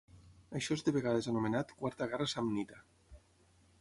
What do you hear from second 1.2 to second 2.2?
anomenat Quarta